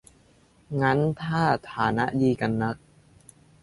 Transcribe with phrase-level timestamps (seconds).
[0.81, 2.75] งั้นถ้าฐานะดีกันนัก